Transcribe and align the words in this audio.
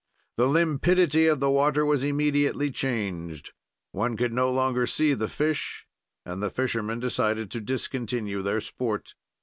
"The 0.37 0.47
limpidity 0.47 1.27
of 1.27 1.39
the 1.41 1.51
water 1.51 1.85
was 1.85 2.03
immediately 2.03 2.71
changed; 2.71 3.53
one 3.91 4.17
could 4.17 4.33
no 4.33 4.51
longer 4.51 4.87
see 4.87 5.13
the 5.13 5.29
fish, 5.29 5.85
and 6.25 6.41
the 6.41 6.49
fishermen 6.49 6.99
decided 6.99 7.51
to 7.51 7.61
discontinue 7.61 8.41
their 8.41 8.61
sport. 8.61 9.13